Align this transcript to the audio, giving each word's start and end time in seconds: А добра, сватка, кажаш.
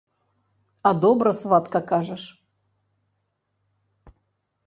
А 0.89 0.91
добра, 1.03 1.33
сватка, 1.41 1.81
кажаш. 1.91 2.23